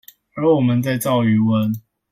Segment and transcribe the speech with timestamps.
[0.33, 1.79] 而我們在造魚塭